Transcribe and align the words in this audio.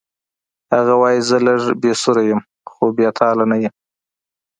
هغه 0.73 0.93
وایی 1.01 1.19
زه 1.29 1.37
لږ 1.47 1.61
بې 1.81 1.93
سره 2.03 2.21
یم 2.29 2.41
خو 2.71 2.85
بې 2.95 3.09
تاله 3.19 3.43
نه 3.51 3.57
یم 3.63 3.73